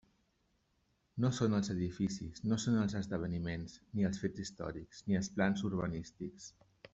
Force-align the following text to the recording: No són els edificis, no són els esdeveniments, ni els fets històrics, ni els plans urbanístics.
No 1.25 1.29
són 1.39 1.55
els 1.57 1.69
edificis, 1.73 2.41
no 2.53 2.57
són 2.63 2.79
els 2.85 2.95
esdeveniments, 3.01 3.77
ni 3.99 4.09
els 4.11 4.23
fets 4.25 4.43
històrics, 4.45 5.05
ni 5.11 5.21
els 5.21 5.31
plans 5.37 5.67
urbanístics. 5.71 6.51